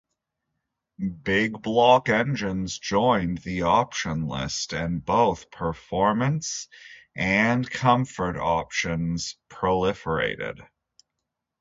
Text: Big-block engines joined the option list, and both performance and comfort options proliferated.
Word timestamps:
Big-block 1.21 2.09
engines 2.09 2.79
joined 2.79 3.37
the 3.37 3.61
option 3.61 4.25
list, 4.27 4.73
and 4.73 5.05
both 5.05 5.51
performance 5.51 6.67
and 7.15 7.69
comfort 7.69 8.35
options 8.35 9.35
proliferated. 9.47 10.67